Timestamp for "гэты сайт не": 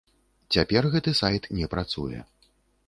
0.95-1.65